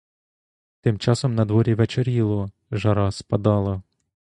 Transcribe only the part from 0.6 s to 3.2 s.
Тим часом надворі вечоріло; жара